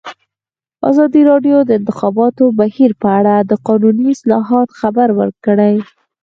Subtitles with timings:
[0.89, 5.75] ازادي راډیو د د انتخاباتو بهیر په اړه د قانوني اصلاحاتو خبر ورکړی.